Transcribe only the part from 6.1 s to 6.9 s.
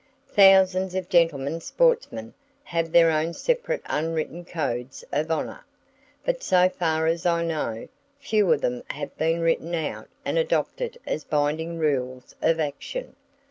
but so